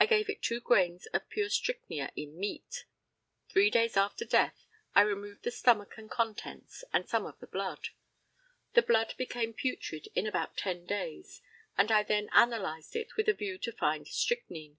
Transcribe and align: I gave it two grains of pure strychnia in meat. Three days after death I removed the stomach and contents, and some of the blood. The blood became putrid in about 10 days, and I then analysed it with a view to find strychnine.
I 0.00 0.06
gave 0.06 0.30
it 0.30 0.40
two 0.40 0.60
grains 0.62 1.04
of 1.12 1.28
pure 1.28 1.50
strychnia 1.50 2.10
in 2.16 2.38
meat. 2.40 2.86
Three 3.50 3.68
days 3.68 3.98
after 3.98 4.24
death 4.24 4.64
I 4.94 5.02
removed 5.02 5.42
the 5.42 5.50
stomach 5.50 5.98
and 5.98 6.10
contents, 6.10 6.84
and 6.90 7.06
some 7.06 7.26
of 7.26 7.38
the 7.38 7.46
blood. 7.46 7.88
The 8.72 8.80
blood 8.80 9.12
became 9.18 9.52
putrid 9.52 10.08
in 10.14 10.26
about 10.26 10.56
10 10.56 10.86
days, 10.86 11.42
and 11.76 11.92
I 11.92 12.02
then 12.02 12.30
analysed 12.32 12.96
it 12.96 13.14
with 13.18 13.28
a 13.28 13.34
view 13.34 13.58
to 13.58 13.72
find 13.72 14.08
strychnine. 14.08 14.78